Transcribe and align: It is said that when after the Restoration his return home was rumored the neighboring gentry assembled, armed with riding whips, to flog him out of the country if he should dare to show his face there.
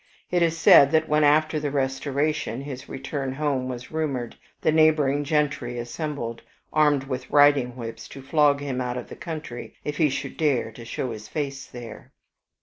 It 0.31 0.41
is 0.41 0.57
said 0.57 0.89
that 0.93 1.07
when 1.07 1.23
after 1.23 1.59
the 1.59 1.69
Restoration 1.69 2.61
his 2.61 2.89
return 2.89 3.33
home 3.33 3.67
was 3.67 3.91
rumored 3.91 4.35
the 4.61 4.71
neighboring 4.71 5.23
gentry 5.23 5.77
assembled, 5.77 6.41
armed 6.73 7.03
with 7.03 7.29
riding 7.29 7.75
whips, 7.75 8.07
to 8.07 8.23
flog 8.23 8.61
him 8.61 8.81
out 8.81 8.97
of 8.97 9.09
the 9.09 9.15
country 9.15 9.75
if 9.83 9.97
he 9.97 10.09
should 10.09 10.37
dare 10.37 10.71
to 10.71 10.85
show 10.85 11.11
his 11.11 11.27
face 11.27 11.67
there. 11.67 12.13